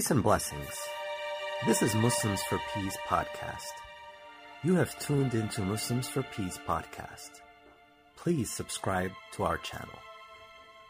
Peace 0.00 0.10
and 0.10 0.22
blessings. 0.22 0.80
This 1.66 1.82
is 1.82 1.94
Muslims 1.94 2.42
for 2.44 2.58
Peace 2.74 2.96
podcast. 3.06 3.74
You 4.64 4.74
have 4.76 4.98
tuned 4.98 5.34
into 5.34 5.60
Muslims 5.60 6.08
for 6.08 6.22
Peace 6.22 6.58
podcast. 6.66 7.42
Please 8.16 8.50
subscribe 8.50 9.12
to 9.32 9.42
our 9.42 9.58
channel. 9.58 9.98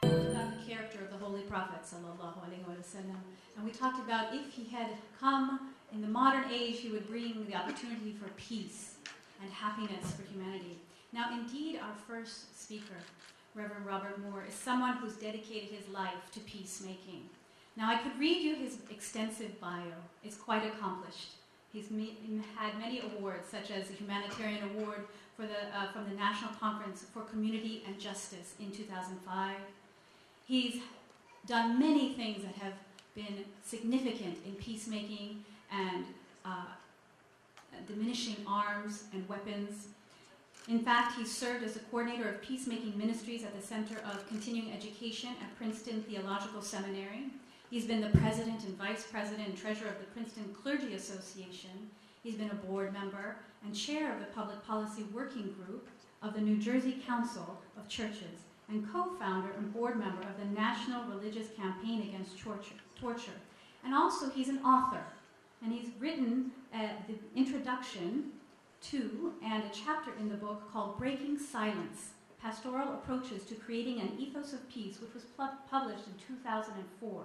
About 0.05 0.57
the 0.57 0.65
character 0.65 1.01
of 1.01 1.11
the 1.11 1.17
Holy 1.17 1.43
Prophet 1.43 1.81
and 1.93 3.65
we 3.65 3.73
talked 3.73 3.99
about 3.99 4.33
if 4.33 4.53
he 4.53 4.71
had 4.71 4.93
come 5.19 5.73
in 5.93 6.03
the 6.03 6.07
modern 6.07 6.45
age, 6.49 6.79
he 6.79 6.91
would 6.91 7.09
bring 7.09 7.45
the 7.51 7.57
opportunity 7.57 8.13
for 8.13 8.29
peace 8.37 8.95
and 9.43 9.51
happiness 9.51 10.13
for 10.13 10.23
humanity. 10.33 10.79
Now, 11.13 11.37
indeed, 11.37 11.81
our 11.83 11.95
first 12.07 12.63
speaker, 12.63 13.03
Reverend 13.57 13.87
Robert 13.87 14.23
Moore, 14.23 14.45
is 14.47 14.55
someone 14.55 14.99
who's 14.99 15.15
dedicated 15.15 15.71
his 15.71 15.89
life 15.89 16.31
to 16.35 16.39
peacemaking. 16.39 17.29
Now, 17.77 17.89
I 17.91 17.99
could 17.99 18.19
read 18.19 18.43
you 18.43 18.55
his 18.57 18.79
extensive 18.91 19.61
bio. 19.61 19.93
It's 20.25 20.37
quite 20.37 20.67
accomplished. 20.67 21.33
He's 21.73 21.89
had 22.57 22.79
many 22.79 23.01
awards, 23.01 23.49
such 23.49 23.71
as 23.71 23.89
the 23.89 23.95
Humanitarian 23.95 24.63
Award 24.75 25.07
the, 25.47 25.79
uh, 25.79 25.93
from 25.93 26.09
the 26.09 26.15
National 26.15 26.51
Conference 26.53 27.05
for 27.13 27.23
Community 27.23 27.83
and 27.87 27.99
Justice 27.99 28.55
in 28.59 28.71
2005. 28.71 29.57
He's 30.47 30.83
done 31.47 31.79
many 31.79 32.13
things 32.15 32.43
that 32.43 32.55
have 32.57 32.75
been 33.15 33.45
significant 33.65 34.39
in 34.45 34.53
peacemaking 34.55 35.45
and 35.73 36.05
uh, 36.45 36.67
diminishing 37.87 38.37
arms 38.47 39.05
and 39.13 39.29
weapons. 39.29 39.89
In 40.69 40.81
fact, 40.81 41.17
he 41.17 41.25
served 41.25 41.65
as 41.65 41.75
the 41.75 41.81
coordinator 41.81 42.29
of 42.29 42.43
peacemaking 42.43 42.97
ministries 42.97 43.43
at 43.45 43.59
the 43.59 43.67
Center 43.67 43.99
of 44.13 44.27
Continuing 44.29 44.73
Education 44.73 45.31
at 45.43 45.57
Princeton 45.57 46.03
Theological 46.03 46.63
Seminary. 46.63 47.31
He's 47.71 47.85
been 47.85 48.01
the 48.01 48.19
president 48.19 48.65
and 48.65 48.77
vice 48.77 49.05
president 49.05 49.47
and 49.47 49.57
treasurer 49.57 49.91
of 49.91 50.01
the 50.01 50.07
Princeton 50.07 50.53
Clergy 50.61 50.95
Association. 50.95 51.71
He's 52.21 52.35
been 52.35 52.51
a 52.51 52.67
board 52.67 52.93
member 52.93 53.37
and 53.65 53.73
chair 53.73 54.13
of 54.13 54.19
the 54.19 54.27
Public 54.27 54.67
Policy 54.67 55.05
Working 55.15 55.55
Group 55.55 55.89
of 56.21 56.35
the 56.35 56.41
New 56.41 56.57
Jersey 56.57 57.01
Council 57.07 57.61
of 57.79 57.89
Churches 57.89 58.43
and 58.69 58.93
co-founder 58.93 59.51
and 59.57 59.73
board 59.73 60.01
member 60.01 60.23
of 60.23 60.37
the 60.41 60.61
National 60.61 61.05
Religious 61.05 61.47
Campaign 61.57 62.03
Against 62.03 62.41
Torture. 62.41 62.75
torture. 63.01 63.39
And 63.85 63.95
also, 63.95 64.29
he's 64.31 64.49
an 64.49 64.59
author, 64.65 65.05
and 65.63 65.73
he's 65.73 65.91
written 66.01 66.51
uh, 66.75 66.89
the 67.07 67.15
introduction 67.39 68.33
to 68.83 69.33
and 69.45 69.63
a 69.63 69.71
chapter 69.73 70.11
in 70.19 70.29
the 70.29 70.35
book 70.35 70.69
called 70.73 70.99
Breaking 70.99 71.39
Silence 71.39 72.11
Pastoral 72.43 72.95
Approaches 72.95 73.45
to 73.45 73.55
Creating 73.55 74.01
an 74.01 74.17
Ethos 74.19 74.55
of 74.55 74.69
Peace, 74.69 74.99
which 75.01 75.15
was 75.15 75.25
published 75.71 76.07
in 76.09 76.37
2004. 76.37 77.25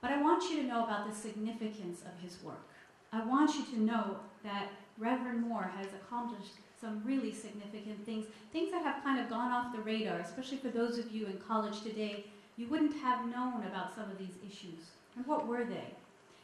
But 0.00 0.12
I 0.12 0.22
want 0.22 0.44
you 0.44 0.62
to 0.62 0.68
know 0.68 0.84
about 0.84 1.08
the 1.08 1.14
significance 1.14 2.02
of 2.02 2.22
his 2.22 2.42
work. 2.42 2.68
I 3.12 3.24
want 3.24 3.54
you 3.54 3.64
to 3.64 3.80
know 3.80 4.16
that 4.44 4.68
Reverend 4.96 5.40
Moore 5.40 5.70
has 5.76 5.88
accomplished 5.88 6.52
some 6.80 7.02
really 7.04 7.32
significant 7.32 8.04
things, 8.04 8.26
things 8.52 8.70
that 8.70 8.82
have 8.82 9.02
kind 9.02 9.18
of 9.20 9.28
gone 9.28 9.50
off 9.50 9.74
the 9.74 9.82
radar, 9.82 10.20
especially 10.20 10.58
for 10.58 10.68
those 10.68 10.98
of 10.98 11.10
you 11.10 11.26
in 11.26 11.38
college 11.38 11.82
today. 11.82 12.26
You 12.56 12.68
wouldn't 12.68 12.96
have 13.00 13.26
known 13.26 13.64
about 13.64 13.94
some 13.94 14.10
of 14.10 14.18
these 14.18 14.36
issues. 14.46 14.90
And 15.16 15.26
what 15.26 15.46
were 15.46 15.64
they? 15.64 15.94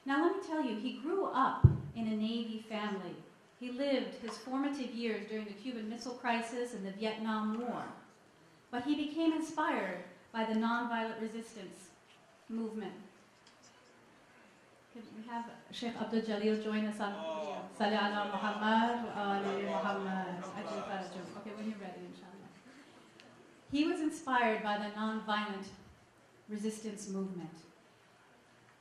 Now, 0.06 0.24
let 0.24 0.36
me 0.36 0.42
tell 0.46 0.64
you, 0.64 0.76
he 0.76 1.00
grew 1.00 1.26
up 1.26 1.66
in 1.94 2.08
a 2.08 2.16
Navy 2.16 2.64
family. 2.68 3.14
He 3.60 3.70
lived 3.70 4.16
his 4.22 4.36
formative 4.36 4.90
years 4.90 5.28
during 5.28 5.46
the 5.46 5.52
Cuban 5.52 5.88
Missile 5.88 6.14
Crisis 6.14 6.74
and 6.74 6.84
the 6.84 6.92
Vietnam 6.92 7.60
War. 7.60 7.84
But 8.70 8.84
he 8.84 8.96
became 8.96 9.32
inspired 9.32 10.02
by 10.32 10.44
the 10.44 10.54
nonviolent 10.54 11.20
resistance 11.20 11.90
movement 12.48 12.92
can 14.94 15.02
we 15.18 15.28
have 15.28 15.44
Sheikh 15.72 16.00
Abdul 16.00 16.20
Jalil 16.20 16.62
join 16.62 16.86
us 16.86 17.00
on 17.00 17.14
oh. 17.18 17.56
Salih 17.76 17.96
ala 17.96 18.30
Muhammad 18.32 19.04
wa 19.06 19.34
ali 19.34 19.62
Muhammad. 19.62 20.44
Okay, 21.38 21.50
when 21.56 21.66
you're 21.66 21.82
ready, 21.82 22.06
inshallah. 22.06 22.50
He 23.72 23.86
was 23.86 23.98
inspired 23.98 24.62
by 24.62 24.78
the 24.78 24.90
nonviolent 24.96 25.66
resistance 26.48 27.08
movement. 27.08 27.56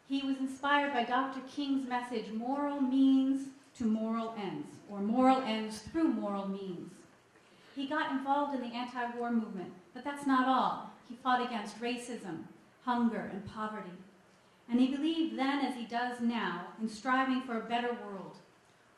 He 0.08 0.22
was 0.22 0.38
inspired 0.38 0.94
by 0.94 1.04
Dr. 1.04 1.40
King's 1.50 1.88
message, 1.88 2.32
moral 2.32 2.80
means 2.80 3.48
to 3.80 3.86
moral 3.86 4.36
ends, 4.38 4.68
or 4.92 5.00
moral 5.00 5.42
ends 5.42 5.80
through 5.80 6.10
moral 6.10 6.48
means. 6.48 6.92
He 7.76 7.88
got 7.88 8.12
involved 8.12 8.54
in 8.54 8.62
the 8.62 8.76
anti 8.76 9.18
war 9.18 9.32
movement, 9.32 9.74
but 9.96 10.04
that's 10.04 10.28
not 10.28 10.48
all. 10.48 10.92
He 11.10 11.16
fought 11.16 11.44
against 11.44 11.82
racism, 11.82 12.44
hunger, 12.86 13.32
and 13.34 13.44
poverty. 13.52 13.98
And 14.70 14.80
he 14.80 14.88
believed 14.88 15.38
then, 15.38 15.66
as 15.66 15.76
he 15.76 15.86
does 15.86 16.20
now, 16.22 16.68
in 16.82 16.90
striving 16.90 17.42
for 17.42 17.58
a 17.58 17.70
better 17.70 17.96
world, 18.06 18.38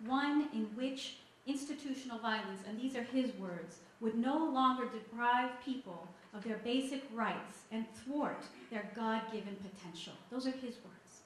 one 0.05 0.47
in 0.53 0.65
which 0.75 1.17
institutional 1.47 2.19
violence, 2.19 2.61
and 2.67 2.79
these 2.79 2.95
are 2.95 3.03
his 3.03 3.33
words, 3.35 3.77
would 4.01 4.15
no 4.15 4.37
longer 4.37 4.85
deprive 4.85 5.51
people 5.63 6.07
of 6.33 6.43
their 6.43 6.57
basic 6.57 7.03
rights 7.13 7.59
and 7.71 7.85
thwart 7.93 8.43
their 8.69 8.89
God 8.95 9.21
given 9.31 9.55
potential. 9.55 10.13
Those 10.31 10.47
are 10.47 10.51
his 10.51 10.75
words. 10.83 11.21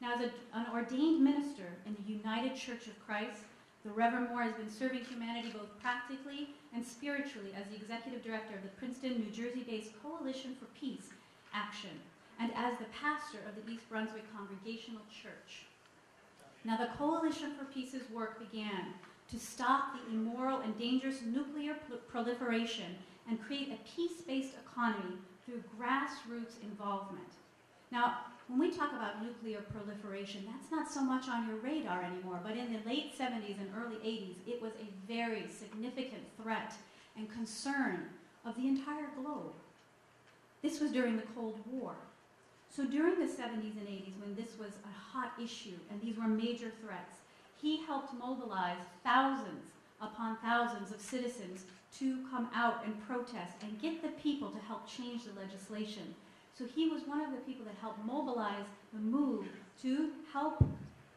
Now, 0.00 0.14
as 0.14 0.20
a, 0.20 0.56
an 0.56 0.66
ordained 0.72 1.22
minister 1.22 1.66
in 1.86 1.94
the 1.94 2.12
United 2.12 2.56
Church 2.56 2.86
of 2.86 3.06
Christ, 3.06 3.42
the 3.84 3.90
Reverend 3.90 4.28
Moore 4.28 4.42
has 4.42 4.54
been 4.54 4.70
serving 4.70 5.04
humanity 5.04 5.50
both 5.52 5.80
practically 5.80 6.50
and 6.74 6.84
spiritually 6.84 7.52
as 7.56 7.66
the 7.68 7.76
executive 7.76 8.22
director 8.22 8.54
of 8.54 8.62
the 8.62 8.68
Princeton, 8.76 9.18
New 9.18 9.30
Jersey 9.30 9.64
based 9.66 9.92
Coalition 10.02 10.54
for 10.58 10.66
Peace 10.78 11.08
Action, 11.54 11.98
and 12.40 12.50
as 12.56 12.78
the 12.78 12.86
pastor 12.86 13.38
of 13.46 13.54
the 13.54 13.70
East 13.70 13.88
Brunswick 13.88 14.24
Congregational 14.34 15.02
Church. 15.10 15.66
Now, 16.64 16.76
the 16.76 16.88
Coalition 16.98 17.52
for 17.54 17.64
Peace's 17.66 18.10
work 18.10 18.38
began 18.38 18.94
to 19.30 19.38
stop 19.38 19.94
the 19.94 20.14
immoral 20.14 20.60
and 20.60 20.76
dangerous 20.78 21.22
nuclear 21.22 21.76
proliferation 22.08 22.96
and 23.28 23.40
create 23.40 23.68
a 23.68 23.96
peace 23.96 24.22
based 24.26 24.54
economy 24.66 25.16
through 25.44 25.62
grassroots 25.78 26.62
involvement. 26.62 27.28
Now, 27.92 28.18
when 28.48 28.58
we 28.58 28.70
talk 28.70 28.92
about 28.92 29.22
nuclear 29.22 29.60
proliferation, 29.60 30.44
that's 30.46 30.72
not 30.72 30.90
so 30.90 31.02
much 31.02 31.28
on 31.28 31.46
your 31.46 31.56
radar 31.56 32.02
anymore, 32.02 32.40
but 32.42 32.56
in 32.56 32.72
the 32.72 32.88
late 32.88 33.16
70s 33.16 33.58
and 33.60 33.70
early 33.78 33.96
80s, 33.96 34.36
it 34.46 34.60
was 34.60 34.72
a 34.72 35.06
very 35.06 35.46
significant 35.48 36.22
threat 36.42 36.72
and 37.16 37.30
concern 37.30 38.08
of 38.44 38.56
the 38.56 38.66
entire 38.66 39.08
globe. 39.22 39.52
This 40.62 40.80
was 40.80 40.90
during 40.90 41.16
the 41.16 41.22
Cold 41.34 41.60
War. 41.70 41.94
So 42.74 42.84
during 42.84 43.18
the 43.18 43.26
70s 43.26 43.76
and 43.78 43.88
80s, 43.88 44.20
when 44.20 44.36
this 44.36 44.56
was 44.58 44.70
a 44.84 45.12
hot 45.12 45.32
issue 45.42 45.76
and 45.90 46.00
these 46.00 46.16
were 46.16 46.28
major 46.28 46.70
threats, 46.80 47.16
he 47.60 47.84
helped 47.84 48.14
mobilize 48.14 48.78
thousands 49.02 49.72
upon 50.00 50.36
thousands 50.36 50.92
of 50.92 51.00
citizens 51.00 51.64
to 51.98 52.24
come 52.30 52.48
out 52.54 52.84
and 52.84 53.06
protest 53.06 53.54
and 53.62 53.80
get 53.82 54.00
the 54.02 54.08
people 54.22 54.50
to 54.50 54.58
help 54.60 54.88
change 54.88 55.24
the 55.24 55.38
legislation. 55.38 56.14
So 56.56 56.64
he 56.64 56.88
was 56.88 57.02
one 57.06 57.20
of 57.20 57.32
the 57.32 57.38
people 57.38 57.64
that 57.64 57.74
helped 57.80 58.04
mobilize 58.06 58.66
the 58.92 59.00
move 59.00 59.46
to 59.82 60.10
help 60.32 60.64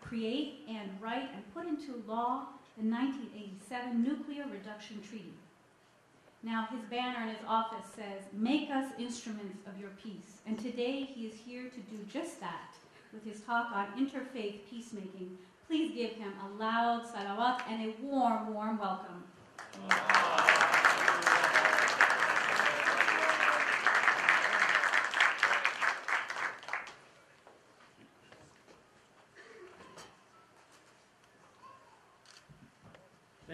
create 0.02 0.62
and 0.68 0.90
write 1.00 1.30
and 1.34 1.54
put 1.54 1.68
into 1.68 2.04
law 2.08 2.48
the 2.78 2.90
1987 2.90 4.02
Nuclear 4.02 4.46
Reduction 4.52 5.02
Treaty. 5.08 5.34
Now, 6.44 6.68
his 6.70 6.82
banner 6.90 7.22
in 7.24 7.30
his 7.30 7.46
office 7.48 7.86
says, 7.96 8.24
Make 8.34 8.70
us 8.70 8.92
instruments 9.00 9.60
of 9.66 9.80
your 9.80 9.92
peace. 10.04 10.42
And 10.46 10.60
today 10.60 11.04
he 11.04 11.26
is 11.26 11.36
here 11.46 11.70
to 11.70 11.80
do 11.80 12.04
just 12.12 12.42
that 12.42 12.76
with 13.14 13.24
his 13.24 13.42
talk 13.42 13.72
on 13.74 13.88
interfaith 13.98 14.60
peacemaking. 14.70 15.38
Please 15.68 15.96
give 15.96 16.12
him 16.12 16.34
a 16.44 16.62
loud 16.62 17.04
salawat 17.06 17.62
and 17.70 17.90
a 17.90 17.94
warm, 18.02 18.54
warm 18.54 18.78
welcome. 18.78 19.24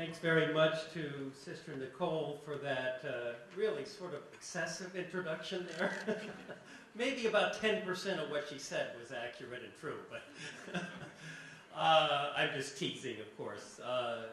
Thanks 0.09 0.21
very 0.21 0.51
much 0.51 0.91
to 0.93 1.31
Sister 1.39 1.75
Nicole 1.77 2.41
for 2.43 2.55
that 2.55 3.03
uh, 3.07 3.33
really 3.55 3.85
sort 3.85 4.15
of 4.15 4.21
excessive 4.33 4.95
introduction 4.95 5.67
there. 5.77 5.93
Maybe 6.95 7.27
about 7.27 7.61
10% 7.61 7.85
of 8.17 8.31
what 8.31 8.47
she 8.49 8.57
said 8.57 8.87
was 8.99 9.11
accurate 9.11 9.61
and 9.61 9.71
true, 9.79 9.99
but 10.09 10.81
uh, 11.77 12.31
I'm 12.35 12.49
just 12.55 12.75
teasing, 12.75 13.17
of 13.19 13.37
course. 13.37 13.79
Uh, 13.79 14.23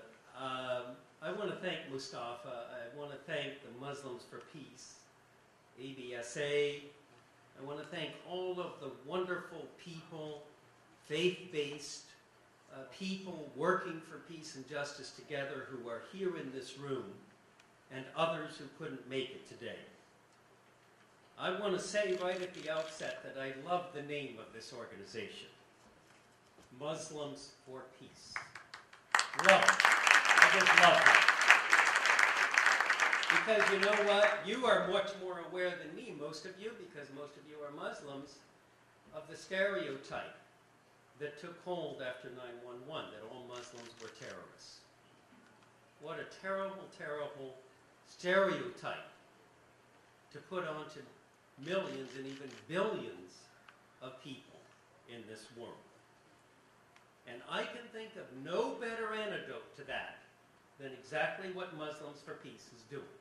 um, 0.41 0.97
I 1.21 1.31
want 1.33 1.51
to 1.51 1.57
thank 1.57 1.81
Mustafa. 1.93 2.49
I 2.49 2.99
want 2.99 3.11
to 3.11 3.19
thank 3.31 3.57
the 3.61 3.79
Muslims 3.79 4.23
for 4.31 4.41
Peace, 4.55 4.95
ABSA. 5.79 6.81
I 7.61 7.67
want 7.67 7.81
to 7.81 7.87
thank 7.95 8.13
all 8.27 8.53
of 8.53 8.81
the 8.81 8.93
wonderful 9.05 9.67
people, 9.85 10.41
faith-based, 11.07 12.07
uh, 12.73 12.79
people 12.99 13.51
working 13.57 14.01
for 14.01 14.19
peace 14.33 14.57
and 14.57 14.69
justice 14.69 15.11
together 15.11 15.67
who 15.71 15.89
are 15.89 16.03
here 16.13 16.37
in 16.37 16.53
this 16.53 16.79
room 16.79 17.05
and 17.95 18.05
others 18.17 18.57
who 18.59 18.65
couldn't 18.79 19.09
make 19.09 19.31
it 19.31 19.49
today. 19.49 19.79
I 21.39 21.59
want 21.59 21.75
to 21.75 21.81
say 21.81 22.19
right 22.23 22.41
at 22.41 22.55
the 22.55 22.71
outset 22.71 23.23
that 23.23 23.41
I 23.41 23.53
love 23.69 23.87
the 23.95 24.03
name 24.03 24.37
of 24.39 24.53
this 24.55 24.73
organization. 24.77 25.49
Muslims 26.81 27.51
for 27.67 27.85
Peace. 28.01 28.35
Love. 29.47 29.65
I 29.65 30.51
just 30.53 30.81
love 30.83 31.01
it. 31.01 31.37
Because 33.31 33.71
you 33.73 33.79
know 33.81 34.11
what? 34.11 34.39
You 34.47 34.67
are 34.67 34.89
much 34.89 35.11
more 35.23 35.41
aware 35.51 35.71
than 35.71 35.95
me, 35.95 36.15
most 36.19 36.47
of 36.47 36.53
you, 36.61 36.71
because 36.79 37.09
most 37.15 37.37
of 37.37 37.43
you 37.49 37.57
are 37.65 37.71
Muslims, 37.73 38.37
of 39.15 39.29
the 39.29 39.37
stereotype 39.37 40.37
that 41.19 41.41
took 41.41 41.57
hold 41.65 42.03
after 42.03 42.29
911 42.29 43.11
that 43.13 43.25
all 43.33 43.45
Muslims 43.49 43.93
were 44.03 44.13
terrorists. 44.21 44.81
What 46.01 46.19
a 46.21 46.29
terrible, 46.43 46.85
terrible 46.99 47.55
stereotype 48.07 49.09
to 50.33 50.39
put 50.51 50.65
onto 50.69 51.01
millions 51.65 52.11
and 52.17 52.27
even 52.27 52.51
billions 52.69 53.41
of 54.03 54.23
people 54.23 54.61
in 55.09 55.23
this 55.29 55.45
world. 55.57 55.73
And 57.27 57.41
I 57.51 57.63
can 57.63 57.83
think 57.93 58.11
of 58.17 58.27
no 58.45 58.77
better 58.81 59.15
antidote 59.15 59.75
to 59.77 59.85
that 59.87 60.19
than 60.79 60.93
exactly 60.93 61.51
what 61.55 61.77
Muslims 61.77 62.21
for 62.25 62.35
Peace 62.35 62.69
is 62.77 62.83
doing, 62.91 63.17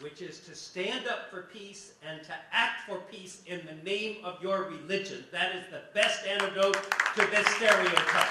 which 0.00 0.20
is 0.20 0.40
to 0.40 0.54
stand 0.54 1.06
up 1.08 1.30
for 1.30 1.42
peace 1.52 1.92
and 2.06 2.22
to 2.22 2.34
act 2.52 2.82
for 2.86 2.98
peace 3.10 3.42
in 3.46 3.60
the 3.66 3.82
name 3.82 4.18
of 4.24 4.42
your 4.42 4.64
religion. 4.64 5.24
That 5.32 5.54
is 5.56 5.64
the 5.70 5.80
best 5.94 6.26
antidote 6.26 6.74
to 7.14 7.26
this 7.30 7.46
stereotype. 7.54 8.28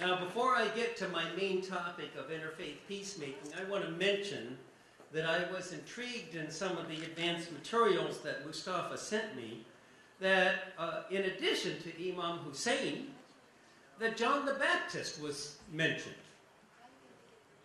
Now, 0.00 0.24
before 0.24 0.56
I 0.56 0.66
get 0.74 0.96
to 0.98 1.08
my 1.08 1.24
main 1.36 1.62
topic 1.62 2.10
of 2.18 2.28
interfaith 2.30 2.78
peacemaking, 2.88 3.52
I 3.58 3.70
want 3.70 3.84
to 3.84 3.90
mention 3.92 4.58
that 5.12 5.24
I 5.24 5.50
was 5.52 5.72
intrigued 5.72 6.34
in 6.34 6.50
some 6.50 6.76
of 6.76 6.88
the 6.88 6.96
advanced 6.96 7.52
materials 7.52 8.18
that 8.20 8.44
Mustafa 8.44 8.98
sent 8.98 9.36
me 9.36 9.64
that 10.20 10.72
uh, 10.78 11.02
in 11.10 11.22
addition 11.22 11.76
to 11.82 12.10
Imam 12.10 12.38
Hussein, 12.38 13.06
that 14.00 14.16
John 14.16 14.44
the 14.44 14.54
Baptist 14.54 15.22
was 15.22 15.58
mentioned. 15.72 16.14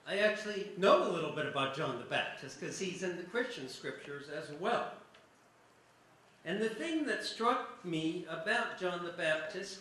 I 0.09 0.17
actually 0.17 0.71
know 0.75 1.07
a 1.07 1.13
little 1.13 1.31
bit 1.31 1.45
about 1.45 1.75
John 1.75 1.99
the 1.99 2.05
Baptist 2.05 2.59
because 2.59 2.79
he's 2.79 3.03
in 3.03 3.15
the 3.15 3.23
Christian 3.23 3.69
scriptures 3.69 4.25
as 4.29 4.49
well. 4.59 4.91
And 6.45 6.59
the 6.59 6.69
thing 6.69 7.05
that 7.05 7.23
struck 7.23 7.85
me 7.85 8.25
about 8.27 8.79
John 8.79 9.05
the 9.05 9.11
Baptist, 9.11 9.79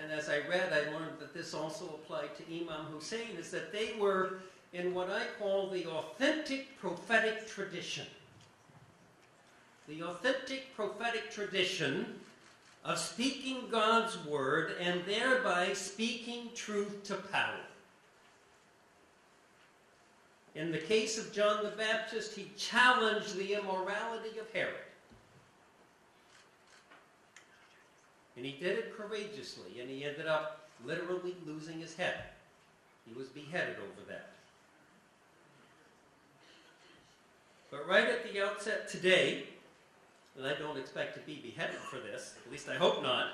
and 0.00 0.12
as 0.12 0.28
I 0.28 0.38
read, 0.48 0.72
I 0.72 0.92
learned 0.92 1.18
that 1.18 1.34
this 1.34 1.52
also 1.52 1.86
applied 1.86 2.36
to 2.36 2.44
Imam 2.48 2.84
Hussein, 2.92 3.36
is 3.36 3.50
that 3.50 3.72
they 3.72 3.94
were 3.98 4.38
in 4.72 4.94
what 4.94 5.10
I 5.10 5.22
call 5.40 5.68
the 5.68 5.86
authentic 5.86 6.78
prophetic 6.78 7.48
tradition 7.48 8.06
the 9.88 10.02
authentic 10.02 10.74
prophetic 10.74 11.30
tradition 11.30 12.06
of 12.84 12.98
speaking 12.98 13.68
God's 13.70 14.16
word 14.24 14.72
and 14.80 15.04
thereby 15.04 15.72
speaking 15.74 16.50
truth 16.54 17.04
to 17.04 17.14
power. 17.14 17.60
In 20.56 20.72
the 20.72 20.78
case 20.78 21.18
of 21.18 21.34
John 21.34 21.62
the 21.62 21.70
Baptist, 21.70 22.34
he 22.34 22.50
challenged 22.56 23.36
the 23.36 23.52
immorality 23.52 24.38
of 24.38 24.50
Herod. 24.54 24.74
And 28.36 28.46
he 28.46 28.52
did 28.52 28.78
it 28.78 28.96
courageously, 28.96 29.80
and 29.80 29.90
he 29.90 30.04
ended 30.04 30.26
up 30.26 30.70
literally 30.84 31.36
losing 31.46 31.78
his 31.78 31.94
head. 31.94 32.24
He 33.06 33.16
was 33.18 33.28
beheaded 33.28 33.76
over 33.76 34.08
that. 34.08 34.30
But 37.70 37.86
right 37.86 38.08
at 38.08 38.32
the 38.32 38.42
outset 38.42 38.88
today, 38.88 39.44
and 40.38 40.46
I 40.46 40.54
don't 40.54 40.78
expect 40.78 41.14
to 41.16 41.20
be 41.20 41.36
beheaded 41.36 41.76
for 41.76 41.96
this, 41.96 42.34
at 42.44 42.50
least 42.50 42.68
I 42.70 42.76
hope 42.76 43.02
not. 43.02 43.26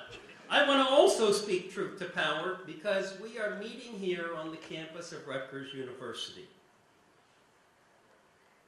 I 0.49 0.67
want 0.67 0.85
to 0.85 0.93
also 0.93 1.31
speak 1.31 1.71
truth 1.71 1.99
to 1.99 2.05
power 2.05 2.59
because 2.65 3.17
we 3.21 3.39
are 3.39 3.55
meeting 3.59 3.93
here 3.93 4.31
on 4.37 4.51
the 4.51 4.57
campus 4.57 5.13
of 5.13 5.25
Rutgers 5.25 5.73
University. 5.73 6.47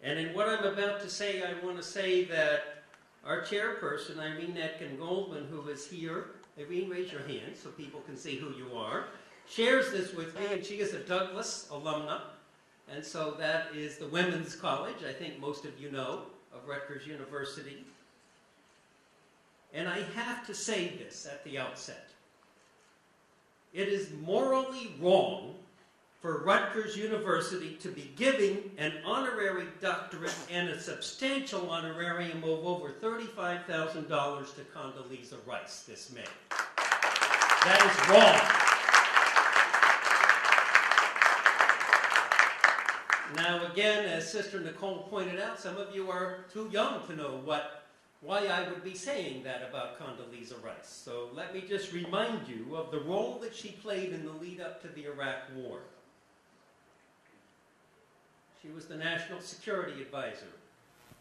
And 0.04 0.20
in 0.20 0.34
what 0.34 0.48
I'm 0.48 0.64
about 0.64 1.02
to 1.02 1.10
say, 1.10 1.44
I 1.44 1.66
want 1.66 1.78
to 1.78 1.84
say 1.84 2.26
that 2.26 2.84
our 3.26 3.42
chairperson, 3.42 4.20
Irene 4.20 4.58
Etkin 4.58 4.98
Goldman, 4.98 5.48
who 5.50 5.68
is 5.70 5.88
here, 5.88 6.32
Irene, 6.60 6.90
raise 6.90 7.12
your 7.12 7.24
hand 7.24 7.56
so 7.56 7.70
people 7.70 8.02
can 8.02 8.16
see 8.16 8.38
who 8.38 8.54
you 8.56 8.78
are, 8.78 9.08
shares 9.50 9.92
this 9.92 10.14
with 10.14 10.38
me, 10.40 10.46
and 10.52 10.64
she 10.64 10.76
is 10.76 10.94
a 10.94 11.00
Douglass 11.00 11.68
alumna. 11.72 12.22
And 12.92 13.04
so 13.04 13.32
that 13.40 13.70
is 13.76 13.98
the 13.98 14.08
Women's 14.08 14.56
College, 14.56 15.04
I 15.08 15.12
think 15.12 15.40
most 15.40 15.66
of 15.66 15.80
you 15.80 15.92
know, 15.92 16.22
of 16.54 16.68
Rutgers 16.68 17.08
University. 17.08 17.84
And 19.74 19.90
I 19.90 20.04
have 20.16 20.46
to 20.48 20.54
say 20.54 20.90
this 20.90 21.26
at 21.26 21.44
the 21.44 21.58
outset. 21.58 22.10
It 23.74 23.90
is 23.90 24.12
morally 24.24 24.94
wrong 25.02 25.56
for 26.20 26.44
Rutgers 26.44 26.98
University 26.98 27.78
to 27.82 27.90
be 27.90 28.12
giving 28.16 28.72
an 28.78 28.94
honorary 29.06 29.68
doctorate 29.82 30.36
and 30.52 30.70
a 30.70 30.80
substantial 30.80 31.70
honorarium 31.70 32.44
of 32.44 32.66
over 32.66 32.90
$35,000 32.90 34.56
to 34.56 34.62
Condoleezza 34.74 35.38
Rice 35.46 35.84
this 35.88 36.12
May. 36.12 36.24
That 37.64 37.82
is 37.86 38.10
wrong. 38.10 38.66
Now, 43.36 43.72
again, 43.72 44.06
as 44.06 44.32
Sister 44.32 44.60
Nicole 44.60 45.08
pointed 45.10 45.40
out, 45.40 45.60
some 45.60 45.78
of 45.78 45.94
you 45.94 46.10
are 46.10 46.46
too 46.54 46.70
young 46.72 47.06
to 47.08 47.16
know 47.16 47.42
what 47.44 47.86
why 48.22 48.48
I 48.48 48.68
would 48.70 48.84
be 48.84 48.96
saying 48.96 49.44
that 49.44 49.62
about 49.70 50.00
Condoleezza 50.00 50.64
Rice. 50.64 50.88
So 50.88 51.30
let 51.34 51.54
me 51.54 51.64
just 51.68 51.94
remind 51.94 52.48
you 52.48 52.76
of 52.76 52.90
the 52.90 53.02
role 53.02 53.38
that 53.42 53.56
she 53.56 53.70
played 53.70 54.14
in 54.14 54.26
the 54.26 54.32
lead 54.32 54.60
up 54.62 54.82
to 54.82 54.88
the 54.88 55.06
Iraq 55.06 55.44
War. 55.56 55.82
She 58.66 58.74
was 58.74 58.86
the 58.86 58.96
National 58.96 59.42
Security 59.42 60.02
Advisor 60.02 60.48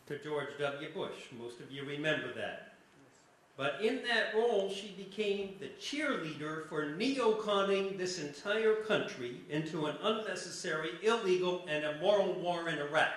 to 0.07 0.19
George 0.19 0.49
W. 0.59 0.89
Bush. 0.95 1.31
Most 1.39 1.61
of 1.61 1.71
you 1.71 1.85
remember 1.85 2.33
that. 2.35 2.75
But 3.57 3.81
in 3.83 4.01
that 4.09 4.35
role, 4.35 4.71
she 4.71 4.95
became 4.97 5.57
the 5.61 5.69
cheerleader 5.79 6.67
for 6.69 6.87
neoconning 6.97 7.99
this 7.99 8.19
entire 8.19 8.77
country 8.77 9.43
into 9.51 9.87
an 9.87 9.97
unnecessary, 10.03 10.91
illegal, 11.03 11.67
and 11.69 11.85
immoral 11.85 12.33
war 12.35 12.69
in 12.69 12.79
Iraq. 12.79 13.13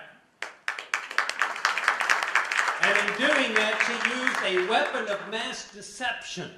And 2.82 2.98
in 2.98 3.16
doing 3.16 3.54
that, 3.54 3.80
she 3.86 4.52
used 4.54 4.58
a 4.58 4.68
weapon 4.70 5.08
of 5.08 5.30
mass 5.30 5.72
deception, 5.72 6.50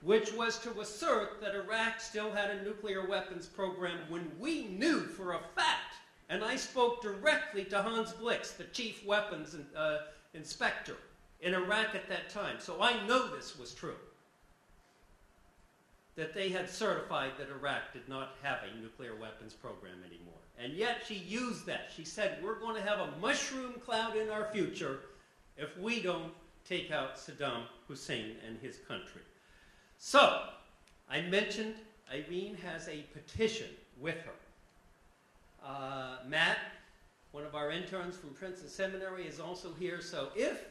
which 0.00 0.32
was 0.32 0.58
to 0.60 0.80
assert 0.80 1.42
that 1.42 1.54
Iraq 1.54 2.00
still 2.00 2.32
had 2.32 2.50
a 2.50 2.64
nuclear 2.64 3.06
weapons 3.06 3.46
program 3.46 3.98
when 4.08 4.30
we 4.40 4.64
knew 4.68 5.00
for 5.00 5.34
a 5.34 5.40
fact, 5.54 5.95
and 6.28 6.42
I 6.44 6.56
spoke 6.56 7.02
directly 7.02 7.64
to 7.66 7.82
Hans 7.82 8.12
Blix, 8.12 8.52
the 8.52 8.64
chief 8.64 9.04
weapons 9.04 9.56
uh, 9.76 9.98
inspector 10.34 10.96
in 11.40 11.54
Iraq 11.54 11.94
at 11.94 12.08
that 12.08 12.30
time, 12.30 12.56
so 12.58 12.80
I 12.80 13.06
know 13.06 13.28
this 13.28 13.58
was 13.58 13.74
true. 13.74 13.96
That 16.16 16.34
they 16.34 16.48
had 16.48 16.70
certified 16.70 17.32
that 17.38 17.50
Iraq 17.50 17.92
did 17.92 18.08
not 18.08 18.36
have 18.42 18.60
a 18.62 18.80
nuclear 18.80 19.14
weapons 19.16 19.52
program 19.52 19.98
anymore. 20.06 20.40
And 20.58 20.72
yet 20.72 21.02
she 21.06 21.14
used 21.14 21.66
that. 21.66 21.90
She 21.94 22.04
said, 22.04 22.38
We're 22.42 22.58
going 22.58 22.74
to 22.74 22.88
have 22.88 23.00
a 23.00 23.12
mushroom 23.20 23.74
cloud 23.84 24.16
in 24.16 24.30
our 24.30 24.50
future 24.50 25.00
if 25.58 25.76
we 25.78 26.00
don't 26.00 26.32
take 26.66 26.90
out 26.90 27.16
Saddam 27.16 27.64
Hussein 27.86 28.36
and 28.46 28.58
his 28.58 28.78
country. 28.88 29.20
So, 29.98 30.44
I 31.10 31.20
mentioned 31.20 31.74
Irene 32.12 32.56
has 32.64 32.88
a 32.88 33.04
petition 33.12 33.68
with 34.00 34.16
her. 34.16 34.32
Uh, 35.66 36.18
Matt, 36.28 36.58
one 37.32 37.44
of 37.44 37.56
our 37.56 37.72
interns 37.72 38.16
from 38.16 38.30
Princeton 38.30 38.68
Seminary, 38.68 39.26
is 39.26 39.40
also 39.40 39.72
here. 39.78 40.00
So, 40.00 40.28
if 40.36 40.64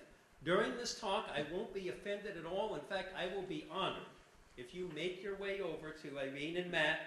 during 0.44 0.78
this 0.78 0.98
talk 0.98 1.28
I 1.36 1.46
won't 1.54 1.74
be 1.74 1.90
offended 1.90 2.38
at 2.38 2.46
all, 2.46 2.76
in 2.76 2.82
fact, 2.82 3.10
I 3.18 3.36
will 3.36 3.44
be 3.44 3.66
honored 3.70 4.08
if 4.56 4.74
you 4.74 4.90
make 4.96 5.22
your 5.22 5.36
way 5.36 5.60
over 5.60 5.92
to 5.92 6.20
Irene 6.20 6.56
and 6.56 6.72
Matt 6.72 7.00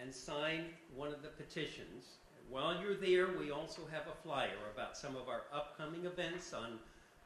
and 0.00 0.14
sign 0.14 0.66
one 0.94 1.12
of 1.12 1.22
the 1.22 1.28
petitions. 1.28 2.04
While 2.48 2.80
you're 2.80 2.94
there, 2.94 3.36
we 3.36 3.50
also 3.50 3.82
have 3.90 4.06
a 4.06 4.22
flyer 4.22 4.70
about 4.72 4.96
some 4.96 5.16
of 5.16 5.28
our 5.28 5.42
upcoming 5.52 6.06
events 6.06 6.52
on 6.52 6.78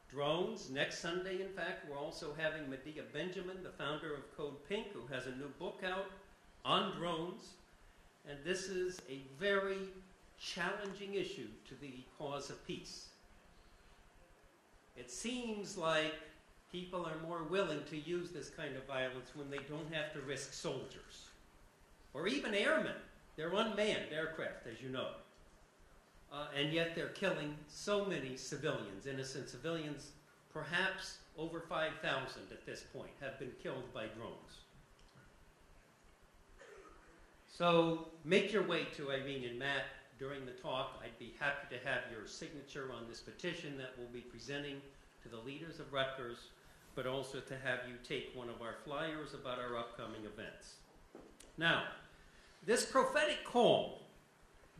drones. 0.09 0.71
Next 0.71 0.99
Sunday, 0.99 1.39
in 1.39 1.49
fact, 1.49 1.87
we're 1.87 1.99
also 1.99 2.33
having 2.35 2.67
Medea 2.67 3.03
Benjamin, 3.13 3.61
the 3.61 3.69
founder 3.69 4.15
of 4.15 4.35
Code 4.35 4.67
Pink, 4.67 4.87
who 4.91 5.05
has 5.13 5.27
a 5.27 5.35
new 5.35 5.49
book 5.59 5.81
out 5.85 6.07
on 6.65 6.97
drones. 6.97 7.53
And 8.29 8.37
this 8.45 8.67
is 8.69 9.01
a 9.09 9.21
very 9.39 9.77
challenging 10.39 11.15
issue 11.15 11.47
to 11.67 11.75
the 11.81 11.93
cause 12.17 12.49
of 12.49 12.65
peace. 12.65 13.07
It 14.95 15.11
seems 15.11 15.77
like 15.77 16.13
people 16.71 17.05
are 17.05 17.27
more 17.27 17.43
willing 17.43 17.81
to 17.89 17.97
use 17.97 18.31
this 18.31 18.49
kind 18.49 18.75
of 18.75 18.85
violence 18.85 19.29
when 19.35 19.49
they 19.49 19.59
don't 19.69 19.93
have 19.93 20.13
to 20.13 20.19
risk 20.21 20.53
soldiers 20.53 21.29
or 22.13 22.27
even 22.27 22.53
airmen. 22.53 22.95
They're 23.35 23.53
unmanned 23.53 24.11
aircraft, 24.11 24.67
as 24.71 24.81
you 24.81 24.89
know. 24.89 25.09
Uh, 26.31 26.47
and 26.57 26.73
yet 26.73 26.95
they're 26.95 27.09
killing 27.09 27.55
so 27.67 28.05
many 28.05 28.37
civilians, 28.37 29.05
innocent 29.05 29.49
civilians, 29.49 30.11
perhaps 30.51 31.17
over 31.37 31.59
5,000 31.59 32.41
at 32.51 32.65
this 32.65 32.83
point, 32.93 33.11
have 33.21 33.37
been 33.39 33.51
killed 33.61 33.91
by 33.93 34.05
drones. 34.17 34.62
So 37.55 38.07
make 38.25 38.51
your 38.51 38.63
way 38.63 38.87
to 38.97 39.11
Irene 39.11 39.45
and 39.47 39.59
Matt 39.59 39.85
during 40.17 40.43
the 40.43 40.53
talk. 40.53 40.99
I'd 41.03 41.17
be 41.19 41.35
happy 41.39 41.67
to 41.75 41.87
have 41.87 42.01
your 42.11 42.25
signature 42.25 42.89
on 42.91 43.07
this 43.07 43.19
petition 43.19 43.77
that 43.77 43.91
we'll 43.95 44.07
be 44.07 44.21
presenting 44.21 44.81
to 45.21 45.29
the 45.29 45.37
leaders 45.37 45.79
of 45.79 45.93
Rutgers, 45.93 46.49
but 46.95 47.05
also 47.05 47.39
to 47.41 47.53
have 47.63 47.81
you 47.87 47.93
take 48.03 48.35
one 48.35 48.49
of 48.49 48.63
our 48.63 48.77
flyers 48.83 49.35
about 49.35 49.59
our 49.59 49.77
upcoming 49.77 50.21
events. 50.25 50.73
Now, 51.59 51.83
this 52.65 52.85
prophetic 52.85 53.43
call, 53.45 54.01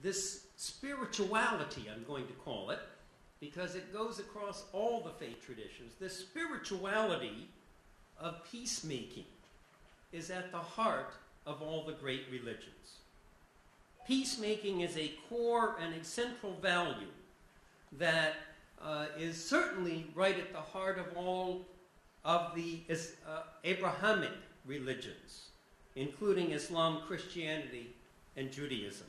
this 0.01 0.47
spirituality, 0.55 1.85
I'm 1.93 2.03
going 2.05 2.25
to 2.25 2.33
call 2.33 2.71
it, 2.71 2.79
because 3.39 3.75
it 3.75 3.93
goes 3.93 4.17
across 4.17 4.65
all 4.73 5.01
the 5.01 5.11
faith 5.11 5.45
traditions. 5.45 5.93
this 5.99 6.17
spirituality 6.17 7.49
of 8.19 8.43
peacemaking 8.51 9.25
is 10.11 10.31
at 10.31 10.51
the 10.51 10.57
heart 10.57 11.13
of 11.45 11.61
all 11.61 11.83
the 11.85 11.93
great 11.93 12.23
religions. 12.31 12.99
Peacemaking 14.07 14.81
is 14.81 14.97
a 14.97 15.13
core 15.29 15.77
and 15.81 15.93
a 15.95 16.03
central 16.03 16.53
value 16.61 17.07
that 17.93 18.35
uh, 18.81 19.05
is 19.17 19.41
certainly 19.41 20.07
right 20.13 20.37
at 20.37 20.51
the 20.51 20.59
heart 20.59 20.99
of 20.99 21.05
all 21.15 21.65
of 22.25 22.55
the 22.55 22.79
uh, 22.91 23.41
Abrahamic 23.63 24.31
religions, 24.65 25.49
including 25.95 26.51
Islam, 26.51 27.01
Christianity, 27.07 27.95
and 28.35 28.51
Judaism. 28.51 29.07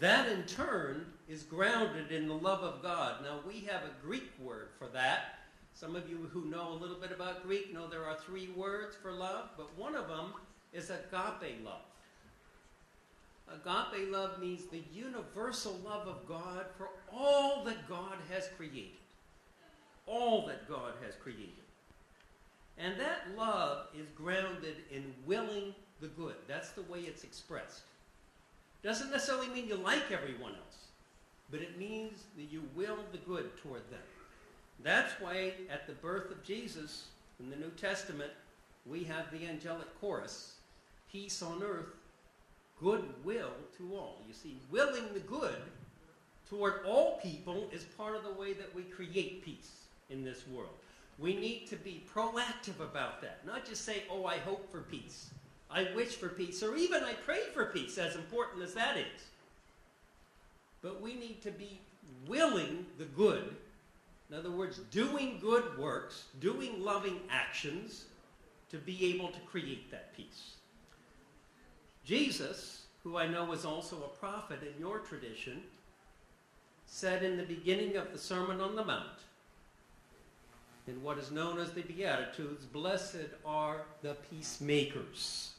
That 0.00 0.28
in 0.28 0.42
turn 0.44 1.06
is 1.28 1.42
grounded 1.44 2.10
in 2.10 2.26
the 2.26 2.34
love 2.34 2.62
of 2.62 2.82
God. 2.82 3.22
Now, 3.22 3.38
we 3.46 3.60
have 3.60 3.82
a 3.82 4.04
Greek 4.04 4.30
word 4.40 4.70
for 4.78 4.88
that. 4.88 5.38
Some 5.74 5.94
of 5.94 6.08
you 6.08 6.28
who 6.32 6.46
know 6.46 6.72
a 6.72 6.80
little 6.80 6.96
bit 6.96 7.12
about 7.12 7.44
Greek 7.44 7.72
know 7.72 7.86
there 7.86 8.04
are 8.04 8.16
three 8.16 8.48
words 8.56 8.96
for 9.00 9.12
love, 9.12 9.50
but 9.56 9.76
one 9.76 9.94
of 9.94 10.08
them 10.08 10.32
is 10.74 10.90
agape 10.90 11.64
love. 11.64 11.82
Agape 13.48 14.10
love 14.10 14.40
means 14.40 14.64
the 14.66 14.82
universal 14.92 15.78
love 15.84 16.08
of 16.08 16.26
God 16.26 16.66
for 16.76 16.88
all 17.12 17.62
that 17.64 17.88
God 17.88 18.16
has 18.30 18.48
created. 18.56 18.98
All 20.06 20.46
that 20.46 20.68
God 20.68 20.94
has 21.04 21.14
created. 21.14 21.64
And 22.76 22.98
that 22.98 23.36
love 23.36 23.86
is 23.96 24.08
grounded 24.16 24.76
in 24.90 25.14
willing 25.24 25.74
the 26.00 26.08
good. 26.08 26.34
That's 26.48 26.70
the 26.70 26.82
way 26.82 27.00
it's 27.00 27.22
expressed. 27.22 27.82
Doesn't 28.82 29.10
necessarily 29.10 29.48
mean 29.48 29.68
you 29.68 29.76
like 29.76 30.10
everyone 30.10 30.52
else, 30.52 30.88
but 31.50 31.60
it 31.60 31.78
means 31.78 32.24
that 32.36 32.50
you 32.50 32.62
will 32.74 32.98
the 33.12 33.18
good 33.18 33.56
toward 33.62 33.88
them. 33.90 34.00
That's 34.82 35.12
why 35.20 35.52
at 35.70 35.86
the 35.86 35.94
birth 35.94 36.30
of 36.30 36.42
Jesus 36.42 37.06
in 37.38 37.48
the 37.48 37.56
New 37.56 37.70
Testament, 37.70 38.32
we 38.84 39.04
have 39.04 39.30
the 39.30 39.46
angelic 39.46 39.88
chorus 40.00 40.56
peace 41.14 41.42
on 41.42 41.62
earth, 41.62 41.94
goodwill 42.80 43.52
to 43.78 43.94
all. 43.94 44.20
You 44.26 44.34
see, 44.34 44.58
willing 44.68 45.04
the 45.14 45.20
good 45.20 45.62
toward 46.50 46.84
all 46.84 47.20
people 47.22 47.68
is 47.72 47.84
part 47.84 48.16
of 48.16 48.24
the 48.24 48.32
way 48.32 48.52
that 48.52 48.74
we 48.74 48.82
create 48.82 49.44
peace 49.44 49.70
in 50.10 50.24
this 50.24 50.42
world. 50.52 50.74
We 51.20 51.36
need 51.36 51.68
to 51.68 51.76
be 51.76 52.02
proactive 52.12 52.80
about 52.80 53.22
that, 53.22 53.46
not 53.46 53.64
just 53.64 53.84
say, 53.84 54.02
oh, 54.10 54.26
I 54.26 54.38
hope 54.38 54.68
for 54.72 54.80
peace. 54.80 55.30
I 55.70 55.86
wish 55.94 56.16
for 56.16 56.28
peace, 56.28 56.64
or 56.64 56.74
even 56.74 57.04
I 57.04 57.12
pray 57.12 57.42
for 57.52 57.66
peace, 57.66 57.96
as 57.96 58.16
important 58.16 58.64
as 58.64 58.74
that 58.74 58.96
is. 58.96 59.22
But 60.82 61.00
we 61.00 61.14
need 61.14 61.42
to 61.42 61.52
be 61.52 61.80
willing 62.26 62.86
the 62.98 63.04
good. 63.04 63.54
In 64.30 64.36
other 64.36 64.50
words, 64.50 64.80
doing 64.90 65.38
good 65.40 65.78
works, 65.78 66.24
doing 66.40 66.82
loving 66.82 67.20
actions 67.30 68.06
to 68.72 68.78
be 68.78 69.14
able 69.14 69.28
to 69.28 69.38
create 69.40 69.92
that 69.92 70.14
peace. 70.16 70.54
Jesus, 72.04 72.82
who 73.02 73.16
I 73.16 73.26
know 73.26 73.44
was 73.44 73.64
also 73.64 73.96
a 73.96 74.18
prophet 74.18 74.60
in 74.62 74.78
your 74.80 74.98
tradition, 74.98 75.62
said 76.86 77.22
in 77.22 77.36
the 77.36 77.44
beginning 77.44 77.96
of 77.96 78.12
the 78.12 78.18
Sermon 78.18 78.60
on 78.60 78.76
the 78.76 78.84
Mount, 78.84 79.20
in 80.86 81.02
what 81.02 81.18
is 81.18 81.30
known 81.30 81.58
as 81.58 81.72
the 81.72 81.80
Beatitudes, 81.80 82.66
Blessed 82.66 83.28
are 83.46 83.82
the 84.02 84.14
peacemakers. 84.30 85.52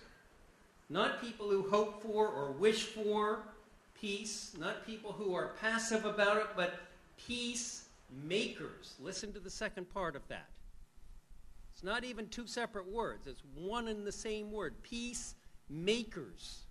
Not 0.89 1.19
people 1.19 1.49
who 1.49 1.67
hope 1.67 2.03
for 2.03 2.27
or 2.27 2.51
wish 2.51 2.83
for 2.83 3.39
peace, 3.99 4.55
not 4.59 4.85
people 4.85 5.11
who 5.11 5.33
are 5.33 5.55
passive 5.59 6.05
about 6.05 6.37
it, 6.37 6.47
but 6.55 6.79
peacemakers. 7.25 8.93
Listen 9.01 9.33
to 9.33 9.39
the 9.39 9.49
second 9.49 9.91
part 9.91 10.15
of 10.15 10.27
that. 10.27 10.45
It's 11.73 11.83
not 11.83 12.03
even 12.03 12.27
two 12.27 12.45
separate 12.45 12.87
words, 12.87 13.25
it's 13.25 13.41
one 13.55 13.87
and 13.87 14.05
the 14.05 14.11
same 14.11 14.51
word 14.51 14.75
peacemakers. 15.67 16.63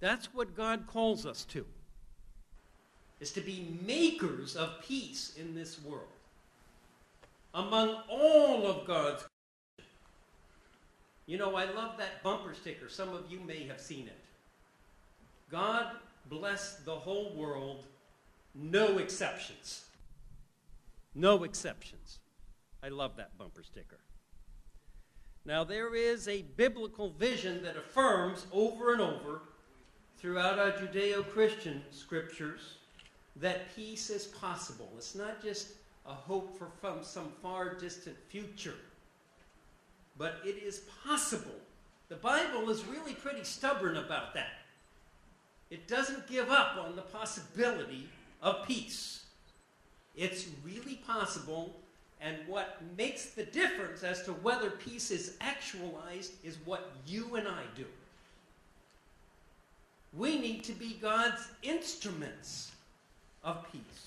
That's 0.00 0.34
what 0.34 0.56
God 0.56 0.86
calls 0.86 1.26
us 1.26 1.44
to. 1.46 1.64
Is 3.20 3.32
to 3.32 3.40
be 3.40 3.78
makers 3.86 4.56
of 4.56 4.82
peace 4.86 5.34
in 5.38 5.54
this 5.54 5.82
world. 5.82 6.08
Among 7.54 8.02
all 8.08 8.66
of 8.66 8.86
God's 8.86 9.24
you 11.26 11.38
know, 11.38 11.54
I 11.56 11.64
love 11.64 11.96
that 11.96 12.22
bumper 12.22 12.52
sticker. 12.52 12.90
Some 12.90 13.08
of 13.14 13.24
you 13.30 13.40
may 13.40 13.66
have 13.66 13.80
seen 13.80 14.08
it. 14.08 14.18
God 15.50 15.86
bless 16.28 16.74
the 16.84 16.94
whole 16.94 17.32
world, 17.34 17.86
no 18.54 18.98
exceptions. 18.98 19.86
No 21.14 21.44
exceptions. 21.44 22.18
I 22.82 22.88
love 22.88 23.16
that 23.16 23.38
bumper 23.38 23.62
sticker. 23.62 24.00
Now, 25.46 25.62
there 25.64 25.94
is 25.94 26.26
a 26.26 26.42
biblical 26.56 27.10
vision 27.10 27.62
that 27.62 27.76
affirms 27.76 28.46
over 28.52 28.92
and 28.92 29.00
over 29.00 29.42
throughout 30.16 30.58
our 30.58 30.72
Judeo 30.72 31.28
Christian 31.28 31.82
scriptures 31.90 32.78
that 33.36 33.74
peace 33.74 34.10
is 34.10 34.26
possible. 34.26 34.90
It's 34.96 35.14
not 35.14 35.42
just 35.42 35.68
a 36.06 36.14
hope 36.14 36.58
for 36.58 36.68
some 37.02 37.32
far 37.42 37.74
distant 37.74 38.16
future 38.28 38.74
but 40.16 40.40
it 40.44 40.62
is 40.62 40.82
possible. 41.04 41.60
The 42.08 42.16
Bible 42.16 42.70
is 42.70 42.84
really 42.84 43.14
pretty 43.14 43.44
stubborn 43.44 43.96
about 43.96 44.34
that. 44.34 44.60
It 45.70 45.88
doesn't 45.88 46.28
give 46.28 46.50
up 46.50 46.76
on 46.78 46.94
the 46.94 47.02
possibility 47.02 48.08
of 48.42 48.66
peace. 48.66 49.24
It's 50.14 50.46
really 50.64 50.96
possible, 51.06 51.74
and 52.24 52.38
what 52.46 52.78
makes 52.96 53.26
the 53.26 53.44
difference 53.44 54.02
as 54.02 54.22
to 54.22 54.32
whether 54.32 54.70
peace 54.70 55.10
is 55.10 55.36
actualized 55.42 56.32
is 56.42 56.56
what 56.64 56.90
you 57.06 57.36
and 57.36 57.46
I 57.46 57.62
do. 57.76 57.84
We 60.16 60.38
need 60.40 60.64
to 60.64 60.72
be 60.72 60.96
God's 61.02 61.46
instruments 61.62 62.72
of 63.42 63.70
peace 63.70 64.06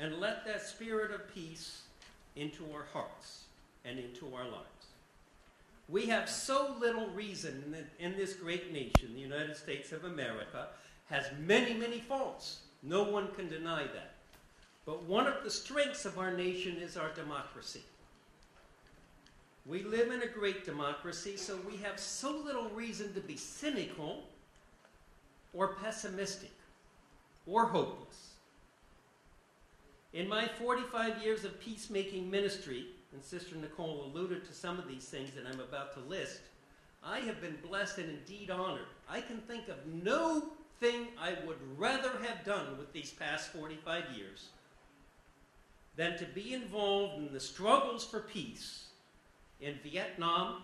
and 0.00 0.18
let 0.18 0.44
that 0.46 0.62
spirit 0.62 1.12
of 1.12 1.32
peace 1.32 1.82
into 2.34 2.64
our 2.74 2.86
hearts 2.92 3.44
and 3.84 4.00
into 4.00 4.34
our 4.34 4.44
lives. 4.44 4.66
We 5.88 6.06
have 6.06 6.28
so 6.28 6.74
little 6.80 7.06
reason 7.08 7.62
in, 7.66 7.72
the, 7.72 8.04
in 8.04 8.16
this 8.16 8.32
great 8.32 8.72
nation, 8.72 9.14
the 9.14 9.20
United 9.20 9.56
States 9.56 9.92
of 9.92 10.04
America, 10.04 10.68
has 11.06 11.26
many, 11.38 11.74
many 11.74 12.00
faults. 12.00 12.60
No 12.82 13.04
one 13.04 13.28
can 13.36 13.48
deny 13.48 13.84
that. 13.84 14.11
But 14.84 15.04
one 15.04 15.26
of 15.26 15.44
the 15.44 15.50
strengths 15.50 16.04
of 16.04 16.18
our 16.18 16.32
nation 16.32 16.76
is 16.76 16.96
our 16.96 17.10
democracy. 17.10 17.82
We 19.64 19.84
live 19.84 20.10
in 20.10 20.22
a 20.22 20.26
great 20.26 20.64
democracy, 20.64 21.36
so 21.36 21.56
we 21.68 21.76
have 21.78 22.00
so 22.00 22.36
little 22.44 22.68
reason 22.70 23.14
to 23.14 23.20
be 23.20 23.36
cynical 23.36 24.24
or 25.54 25.74
pessimistic 25.74 26.50
or 27.46 27.66
hopeless. 27.66 28.30
In 30.12 30.28
my 30.28 30.48
45 30.48 31.22
years 31.22 31.44
of 31.44 31.60
peacemaking 31.60 32.28
ministry, 32.28 32.86
and 33.12 33.22
Sister 33.22 33.54
Nicole 33.54 34.06
alluded 34.06 34.44
to 34.46 34.52
some 34.52 34.78
of 34.78 34.88
these 34.88 35.04
things 35.04 35.30
that 35.34 35.46
I'm 35.46 35.60
about 35.60 35.94
to 35.94 36.00
list, 36.00 36.40
I 37.04 37.20
have 37.20 37.40
been 37.40 37.56
blessed 37.66 37.98
and 37.98 38.10
indeed 38.10 38.50
honored. 38.50 38.86
I 39.08 39.20
can 39.20 39.38
think 39.38 39.68
of 39.68 39.76
no 39.86 40.50
thing 40.80 41.08
I 41.20 41.36
would 41.46 41.58
rather 41.78 42.10
have 42.26 42.44
done 42.44 42.78
with 42.78 42.92
these 42.92 43.12
past 43.12 43.52
45 43.52 44.04
years 44.16 44.48
than 45.96 46.16
to 46.18 46.24
be 46.24 46.54
involved 46.54 47.18
in 47.18 47.32
the 47.32 47.40
struggles 47.40 48.04
for 48.04 48.20
peace 48.20 48.86
in 49.60 49.74
Vietnam, 49.82 50.62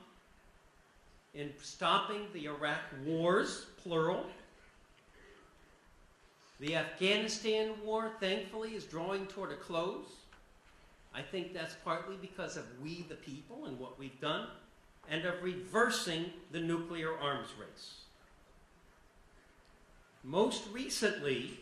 in 1.35 1.53
stopping 1.63 2.27
the 2.33 2.47
Iraq 2.47 2.81
wars, 3.05 3.67
plural. 3.83 4.27
The 6.61 6.75
Afghanistan 6.75 7.73
war, 7.85 8.11
thankfully, 8.19 8.75
is 8.75 8.85
drawing 8.85 9.27
toward 9.27 9.53
a 9.53 9.57
close. 9.57 10.07
I 11.15 11.23
think 11.23 11.53
that's 11.53 11.77
partly 11.85 12.17
because 12.21 12.57
of 12.57 12.65
we 12.83 13.05
the 13.09 13.15
people 13.15 13.67
and 13.67 13.79
what 13.79 13.99
we've 13.99 14.21
done, 14.21 14.49
and 15.09 15.25
of 15.25 15.43
reversing 15.43 16.27
the 16.51 16.61
nuclear 16.61 17.17
arms 17.17 17.49
race. 17.59 18.01
Most 20.25 20.65
recently, 20.73 21.61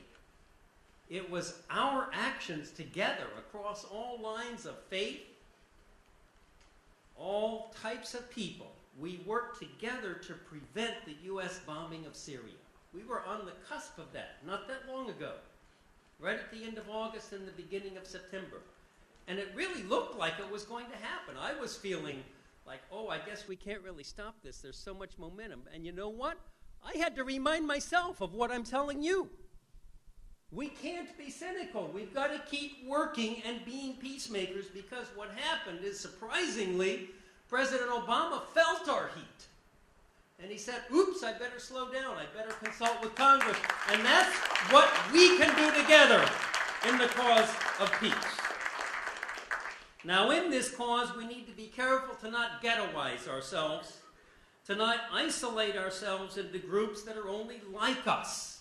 It 1.08 1.30
was 1.30 1.60
our 1.70 2.08
actions 2.12 2.70
together 2.70 3.26
across 3.38 3.84
all 3.84 4.18
lines 4.20 4.66
of 4.66 4.76
faith, 4.90 5.20
all 7.16 7.74
types 7.80 8.14
of 8.14 8.28
people. 8.30 8.72
We 8.98 9.20
worked 9.26 9.60
together 9.60 10.14
to 10.14 10.32
prevent 10.32 10.94
the 11.04 11.14
U.S. 11.24 11.60
bombing 11.66 12.06
of 12.06 12.16
Syria. 12.16 12.54
We 12.92 13.04
were 13.04 13.22
on 13.24 13.44
the 13.44 13.52
cusp 13.68 13.98
of 13.98 14.12
that 14.14 14.36
not 14.46 14.66
that 14.68 14.88
long 14.90 15.10
ago, 15.10 15.32
right 16.18 16.38
at 16.38 16.50
the 16.50 16.64
end 16.64 16.78
of 16.78 16.88
August 16.90 17.32
and 17.32 17.46
the 17.46 17.52
beginning 17.52 17.96
of 17.96 18.06
September. 18.06 18.56
And 19.28 19.38
it 19.38 19.48
really 19.54 19.82
looked 19.82 20.18
like 20.18 20.34
it 20.38 20.50
was 20.50 20.64
going 20.64 20.86
to 20.86 20.96
happen. 20.96 21.36
I 21.38 21.58
was 21.60 21.76
feeling 21.76 22.22
like, 22.66 22.80
oh, 22.92 23.08
I 23.08 23.18
guess 23.18 23.46
we 23.46 23.56
can't 23.56 23.82
really 23.82 24.04
stop 24.04 24.34
this. 24.42 24.58
There's 24.58 24.78
so 24.78 24.94
much 24.94 25.10
momentum. 25.18 25.62
And 25.72 25.84
you 25.84 25.92
know 25.92 26.08
what? 26.08 26.38
I 26.84 26.96
had 26.98 27.16
to 27.16 27.24
remind 27.24 27.66
myself 27.66 28.20
of 28.20 28.34
what 28.34 28.50
I'm 28.50 28.64
telling 28.64 29.02
you. 29.02 29.30
We 30.56 30.68
can't 30.68 31.16
be 31.18 31.28
cynical. 31.28 31.90
We've 31.94 32.14
got 32.14 32.28
to 32.28 32.40
keep 32.50 32.88
working 32.88 33.42
and 33.46 33.62
being 33.66 33.92
peacemakers 33.96 34.64
because 34.72 35.06
what 35.14 35.28
happened 35.36 35.84
is 35.84 36.00
surprisingly, 36.00 37.10
President 37.46 37.90
Obama 37.90 38.40
felt 38.54 38.88
our 38.88 39.10
heat. 39.14 39.46
And 40.42 40.50
he 40.50 40.56
said, 40.56 40.80
oops, 40.90 41.22
I 41.22 41.32
better 41.34 41.58
slow 41.58 41.92
down. 41.92 42.16
I 42.16 42.24
better 42.34 42.54
consult 42.64 43.02
with 43.02 43.14
Congress. 43.14 43.58
And 43.92 44.02
that's 44.02 44.34
what 44.72 44.88
we 45.12 45.36
can 45.36 45.54
do 45.56 45.78
together 45.78 46.26
in 46.88 46.96
the 46.96 47.08
cause 47.08 47.50
of 47.78 47.92
peace. 48.00 48.14
Now, 50.04 50.30
in 50.30 50.50
this 50.50 50.74
cause, 50.74 51.14
we 51.14 51.26
need 51.26 51.46
to 51.48 51.52
be 51.52 51.66
careful 51.66 52.14
to 52.16 52.30
not 52.30 52.62
ghettoize 52.62 53.28
ourselves, 53.28 53.98
to 54.66 54.74
not 54.74 55.00
isolate 55.12 55.76
ourselves 55.76 56.38
into 56.38 56.58
groups 56.58 57.02
that 57.02 57.18
are 57.18 57.28
only 57.28 57.60
like 57.70 58.06
us. 58.06 58.55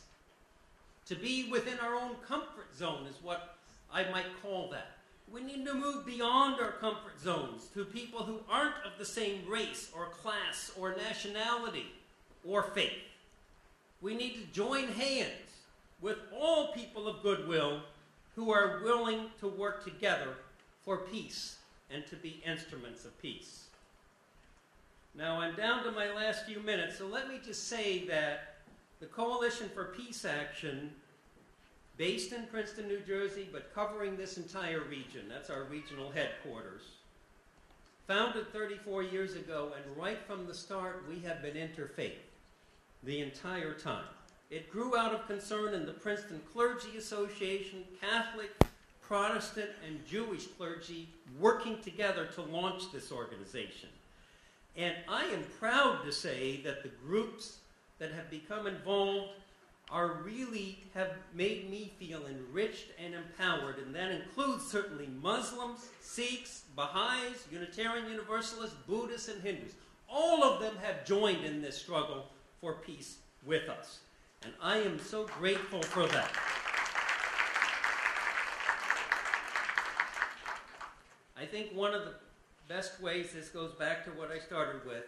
To 1.07 1.15
be 1.15 1.49
within 1.51 1.79
our 1.79 1.95
own 1.95 2.15
comfort 2.27 2.75
zone 2.75 3.05
is 3.07 3.21
what 3.21 3.57
I 3.93 4.09
might 4.11 4.41
call 4.41 4.69
that. 4.71 4.97
We 5.31 5.41
need 5.43 5.65
to 5.65 5.73
move 5.73 6.05
beyond 6.05 6.59
our 6.59 6.73
comfort 6.73 7.19
zones 7.21 7.67
to 7.73 7.85
people 7.85 8.23
who 8.23 8.39
aren't 8.49 8.75
of 8.85 8.97
the 8.97 9.05
same 9.05 9.47
race 9.47 9.91
or 9.95 10.05
class 10.05 10.71
or 10.77 10.95
nationality 10.95 11.87
or 12.43 12.63
faith. 12.63 12.91
We 14.01 14.15
need 14.15 14.33
to 14.35 14.53
join 14.53 14.87
hands 14.87 15.29
with 16.01 16.17
all 16.33 16.73
people 16.73 17.07
of 17.07 17.23
goodwill 17.23 17.81
who 18.35 18.51
are 18.51 18.81
willing 18.83 19.27
to 19.39 19.47
work 19.47 19.83
together 19.83 20.35
for 20.83 20.97
peace 20.97 21.57
and 21.89 22.05
to 22.07 22.15
be 22.15 22.41
instruments 22.45 23.05
of 23.05 23.19
peace. 23.21 23.65
Now, 25.17 25.39
I'm 25.39 25.55
down 25.55 25.83
to 25.85 25.91
my 25.91 26.11
last 26.13 26.45
few 26.45 26.59
minutes, 26.59 26.97
so 26.97 27.07
let 27.07 27.29
me 27.29 27.39
just 27.43 27.67
say 27.67 28.05
that 28.07 28.54
the 28.99 29.05
Coalition 29.07 29.69
for 29.73 29.93
Peace 29.97 30.25
Action, 30.25 30.91
based 31.97 32.31
in 32.31 32.45
Princeton, 32.47 32.87
New 32.87 33.01
Jersey, 33.01 33.47
but 33.51 33.73
covering 33.73 34.15
this 34.15 34.37
entire 34.37 34.81
region, 34.81 35.27
that's 35.29 35.49
our 35.49 35.63
regional 35.63 36.11
headquarters, 36.11 36.81
founded 38.07 38.51
34 38.53 39.03
years 39.03 39.35
ago, 39.35 39.71
and 39.75 39.97
right 39.97 40.19
from 40.25 40.45
the 40.45 40.53
start, 40.53 41.03
we 41.09 41.19
have 41.19 41.41
been 41.41 41.55
interfaith 41.55 42.13
the 43.03 43.21
entire 43.21 43.73
time. 43.73 44.05
It 44.49 44.71
grew 44.71 44.95
out 44.97 45.13
of 45.13 45.27
concern 45.27 45.73
in 45.73 45.85
the 45.85 45.91
Princeton 45.91 46.41
Clergy 46.53 46.97
Association, 46.97 47.83
Catholic, 47.99 48.51
Protestant 49.01 49.69
and 49.85 50.03
Jewish 50.07 50.47
clergy 50.47 51.07
working 51.39 51.79
together 51.81 52.27
to 52.33 52.41
launch 52.41 52.91
this 52.91 53.11
organization. 53.11 53.89
And 54.75 54.95
I 55.07 55.25
am 55.25 55.43
proud 55.59 56.03
to 56.05 56.11
say 56.11 56.61
that 56.63 56.81
the 56.81 56.89
groups 57.05 57.59
that 57.99 58.11
have 58.11 58.29
become 58.29 58.67
involved 58.67 59.29
are 59.91 60.21
really 60.23 60.79
have 60.93 61.11
made 61.33 61.69
me 61.69 61.93
feel 61.99 62.21
enriched 62.25 62.87
and 63.03 63.13
empowered, 63.13 63.77
and 63.77 63.93
that 63.93 64.11
includes 64.11 64.65
certainly 64.65 65.07
Muslims, 65.21 65.87
Sikhs, 66.01 66.63
Baha'is, 66.75 67.45
Unitarian 67.51 68.09
Universalists, 68.09 68.75
Buddhists, 68.87 69.27
and 69.27 69.41
Hindus. 69.43 69.73
All 70.09 70.43
of 70.43 70.61
them 70.61 70.75
have 70.81 71.05
joined 71.05 71.45
in 71.45 71.61
this 71.61 71.77
struggle 71.77 72.25
for 72.61 72.73
peace 72.73 73.17
with 73.45 73.69
us. 73.69 73.99
And 74.43 74.53
I 74.61 74.77
am 74.77 74.99
so 74.99 75.25
grateful 75.39 75.81
for 75.81 76.07
that. 76.07 76.31
I 81.37 81.45
think 81.45 81.73
one 81.73 81.93
of 81.93 82.05
the 82.05 82.13
best 82.67 82.99
ways 83.01 83.33
this 83.33 83.49
goes 83.49 83.71
back 83.73 84.03
to 84.05 84.11
what 84.11 84.31
I 84.31 84.39
started 84.39 84.85
with 84.85 85.03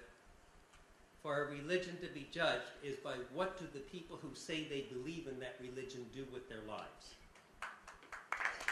for 1.28 1.44
a 1.44 1.52
religion 1.52 1.98
to 2.02 2.08
be 2.14 2.26
judged 2.32 2.72
is 2.82 2.96
by 3.04 3.16
what 3.34 3.60
do 3.60 3.66
the 3.74 3.82
people 3.82 4.18
who 4.22 4.30
say 4.34 4.64
they 4.64 4.88
believe 4.94 5.28
in 5.28 5.38
that 5.42 5.58
religion 5.62 6.06
do 6.14 6.26
with 6.32 6.48
their 6.48 6.62
lives. 6.66 7.16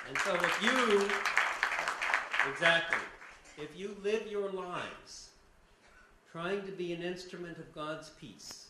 And 0.07 0.17
so 0.19 0.33
if 0.35 0.63
you, 0.63 1.09
exactly, 2.49 3.03
if 3.57 3.77
you 3.77 3.97
live 4.01 4.27
your 4.27 4.49
lives 4.51 5.31
trying 6.31 6.61
to 6.61 6.71
be 6.71 6.93
an 6.93 7.01
instrument 7.01 7.57
of 7.57 7.75
God's 7.75 8.11
peace, 8.11 8.69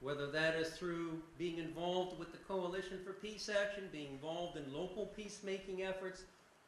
whether 0.00 0.28
that 0.28 0.54
is 0.54 0.68
through 0.68 1.20
being 1.38 1.58
involved 1.58 2.20
with 2.20 2.30
the 2.30 2.38
Coalition 2.38 3.00
for 3.04 3.14
Peace 3.14 3.48
Action, 3.48 3.88
being 3.90 4.12
involved 4.12 4.56
in 4.56 4.72
local 4.72 5.06
peacemaking 5.06 5.82
efforts, 5.82 6.22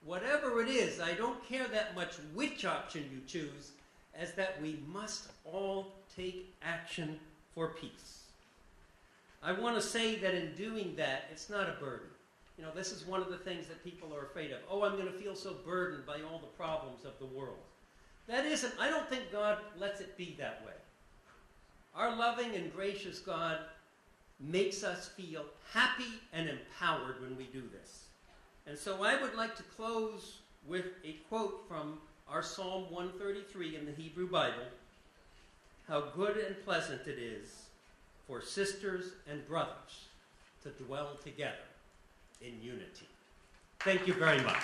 whatever 0.04 0.60
it 0.60 0.68
is, 0.68 1.00
I 1.00 1.12
don't 1.12 1.48
care 1.48 1.68
that 1.68 1.94
much 1.94 2.16
which 2.34 2.64
option 2.64 3.08
you 3.12 3.20
choose, 3.24 3.70
as 4.18 4.32
that 4.32 4.60
we 4.60 4.80
must 4.88 5.28
all 5.44 5.92
take 6.16 6.54
action 6.62 7.18
for 7.54 7.68
peace. 7.68 8.24
I 9.42 9.52
want 9.52 9.76
to 9.76 9.82
say 9.82 10.16
that 10.16 10.34
in 10.34 10.54
doing 10.54 10.94
that, 10.96 11.24
it's 11.30 11.48
not 11.48 11.68
a 11.68 11.80
burden. 11.80 12.08
You 12.58 12.64
know, 12.64 12.72
this 12.74 12.92
is 12.92 13.06
one 13.06 13.22
of 13.22 13.30
the 13.30 13.38
things 13.38 13.66
that 13.68 13.82
people 13.82 14.14
are 14.14 14.26
afraid 14.26 14.50
of. 14.50 14.58
Oh, 14.70 14.82
I'm 14.82 14.96
going 14.96 15.10
to 15.10 15.18
feel 15.18 15.34
so 15.34 15.56
burdened 15.64 16.04
by 16.04 16.20
all 16.20 16.38
the 16.38 16.56
problems 16.58 17.06
of 17.06 17.18
the 17.18 17.24
world. 17.24 17.56
That 18.26 18.44
isn't, 18.44 18.74
I 18.78 18.90
don't 18.90 19.08
think 19.08 19.32
God 19.32 19.58
lets 19.78 20.00
it 20.00 20.16
be 20.16 20.36
that 20.38 20.62
way. 20.66 20.74
Our 21.94 22.14
loving 22.14 22.54
and 22.54 22.72
gracious 22.72 23.18
God 23.18 23.58
makes 24.38 24.84
us 24.84 25.08
feel 25.08 25.44
happy 25.72 26.20
and 26.32 26.48
empowered 26.48 27.20
when 27.20 27.36
we 27.36 27.44
do 27.44 27.62
this. 27.72 28.04
And 28.66 28.78
so 28.78 29.02
I 29.02 29.20
would 29.20 29.34
like 29.34 29.56
to 29.56 29.62
close 29.62 30.40
with 30.66 30.86
a 31.04 31.16
quote 31.28 31.64
from 31.66 31.98
our 32.28 32.42
Psalm 32.42 32.84
133 32.90 33.76
in 33.76 33.86
the 33.86 33.92
Hebrew 33.92 34.30
Bible 34.30 34.64
How 35.90 36.02
good 36.02 36.36
and 36.36 36.64
pleasant 36.64 37.08
it 37.08 37.18
is 37.18 37.64
for 38.28 38.40
sisters 38.40 39.06
and 39.28 39.44
brothers 39.48 40.06
to 40.62 40.68
dwell 40.84 41.18
together 41.24 41.66
in 42.40 42.62
unity. 42.62 43.08
Thank 43.80 44.06
you 44.06 44.14
very 44.14 44.40
much. 44.40 44.54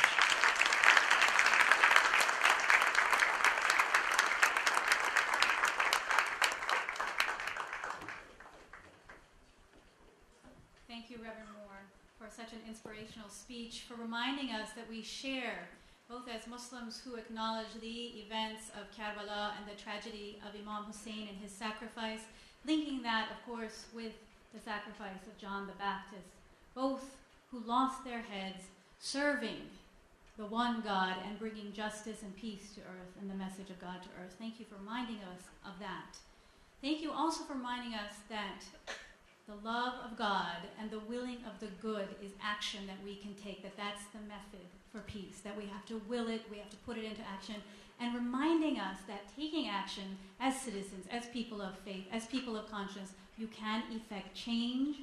Thank 10.87 11.11
you, 11.11 11.17
Reverend 11.17 11.49
Moore, 11.59 11.83
for 12.21 12.29
such 12.31 12.53
an 12.53 12.61
inspirational 12.69 13.31
speech, 13.31 13.83
for 13.89 14.01
reminding 14.01 14.51
us 14.51 14.69
that 14.77 14.89
we 14.89 15.03
share, 15.03 15.71
both 16.09 16.29
as 16.29 16.47
Muslims 16.47 17.03
who 17.05 17.17
acknowledge 17.17 17.75
the 17.81 18.15
events 18.21 18.71
of 18.79 18.91
Karbala 18.97 19.53
and 19.59 19.67
the 19.67 19.81
tragedy 19.81 20.39
of 20.47 20.55
Imam 20.55 20.85
Hussein 20.85 21.29
and 21.29 21.39
his 21.39 21.51
sacrifice, 21.51 22.21
linking 22.65 23.03
that, 23.03 23.29
of 23.31 23.45
course, 23.45 23.87
with 23.95 24.13
the 24.55 24.61
sacrifice 24.61 25.27
of 25.27 25.37
John 25.39 25.67
the 25.67 25.73
Baptist, 25.75 26.29
both 26.75 27.17
who 27.51 27.61
lost 27.61 28.05
their 28.05 28.21
heads 28.21 28.65
serving 29.01 29.69
the 30.37 30.47
one 30.47 30.83
God 30.83 31.17
and 31.27 31.39
bringing 31.39 31.73
justice 31.73 32.23
and 32.23 32.37
peace 32.37 32.75
to 32.75 32.81
earth 32.81 33.15
and 33.21 33.31
the 33.31 33.35
message 33.35 33.71
of 33.71 33.81
God 33.81 34.03
to 34.03 34.09
earth. 34.23 34.37
Thank 34.39 34.61
you 34.61 34.67
for 34.67 34.77
reminding 34.77 35.17
us 35.17 35.43
of 35.65 35.79
that. 35.81 36.17
Thank 36.83 37.01
you 37.01 37.11
also 37.11 37.45
for 37.45 37.55
reminding 37.55 37.95
us 37.95 38.13
that 38.29 38.63
the 39.49 39.69
love 39.69 39.95
of 40.05 40.19
God 40.19 40.57
and 40.81 40.91
the 40.91 40.99
willing 40.99 41.39
of 41.47 41.61
the 41.61 41.69
good 41.81 42.09
is 42.21 42.33
action 42.43 42.81
that 42.87 42.97
we 43.05 43.15
can 43.15 43.35
take, 43.35 43.63
that 43.63 43.77
that's 43.77 44.03
the 44.13 44.19
method 44.27 44.67
for 44.91 45.01
peace, 45.01 45.41
that 45.45 45.57
we 45.57 45.67
have 45.67 45.87
to 45.87 46.01
will 46.09 46.29
it, 46.29 46.43
we 46.51 46.59
have 46.59 46.71
to 46.71 46.77
put 46.79 46.99
it 46.99 47.05
into 47.05 47.23
action, 47.33 47.57
and 48.01 48.15
reminding 48.15 48.79
us 48.79 48.99
that 49.07 49.35
taking 49.37 49.69
action 49.69 50.19
as 50.41 50.61
citizens, 50.61 51.07
as 51.11 51.27
people 51.27 51.63
of 51.63 51.79
faith, 51.79 52.05
as 52.13 52.27
people 52.27 52.57
of 52.57 52.71
conscience, 52.71 53.13
you 53.39 53.47
can 53.47 53.83
effect 53.95 54.35
change 54.35 54.97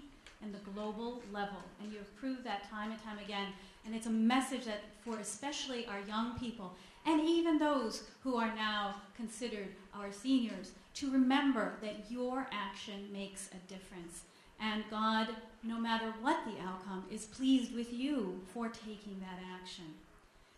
in 0.43 0.51
the 0.51 0.71
global 0.71 1.21
level. 1.31 1.63
And 1.81 1.91
you 1.91 1.99
have 1.99 2.15
proved 2.17 2.43
that 2.43 2.69
time 2.69 2.91
and 2.91 3.01
time 3.01 3.19
again. 3.19 3.47
And 3.85 3.95
it's 3.95 4.07
a 4.07 4.11
message 4.11 4.65
that 4.65 4.81
for 5.03 5.19
especially 5.19 5.85
our 5.87 6.01
young 6.07 6.37
people, 6.37 6.73
and 7.05 7.21
even 7.21 7.57
those 7.57 8.03
who 8.23 8.35
are 8.35 8.53
now 8.55 8.95
considered 9.15 9.69
our 9.95 10.11
seniors, 10.11 10.71
to 10.95 11.11
remember 11.11 11.73
that 11.81 12.09
your 12.09 12.47
action 12.51 13.07
makes 13.11 13.49
a 13.51 13.71
difference. 13.71 14.23
And 14.59 14.83
God, 14.89 15.29
no 15.63 15.79
matter 15.79 16.13
what 16.21 16.45
the 16.45 16.61
outcome, 16.61 17.05
is 17.11 17.25
pleased 17.25 17.73
with 17.75 17.91
you 17.91 18.41
for 18.53 18.69
taking 18.69 19.19
that 19.19 19.39
action. 19.59 19.85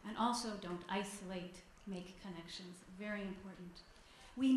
And 0.08 0.18
also, 0.18 0.50
don't 0.62 0.84
isolate, 0.90 1.56
make 1.88 2.22
connections. 2.22 2.78
Very 3.00 3.22
important. 3.22 3.72
We 4.38 4.54